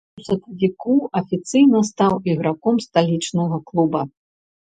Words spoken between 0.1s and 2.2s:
У сакавіку афіцыйна стаў